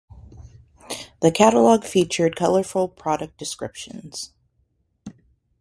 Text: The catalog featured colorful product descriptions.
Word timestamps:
The 1.19 1.29
catalog 1.31 1.83
featured 1.83 2.35
colorful 2.35 2.87
product 2.87 3.37
descriptions. 3.37 4.33